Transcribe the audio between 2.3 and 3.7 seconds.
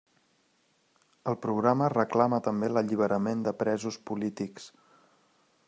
també l'alliberament de